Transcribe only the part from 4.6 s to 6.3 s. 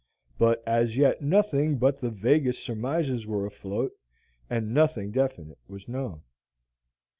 nothing definite was known.